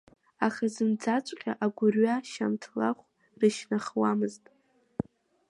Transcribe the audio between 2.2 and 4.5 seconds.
шьамҭлаҳә рышьнахуамызт.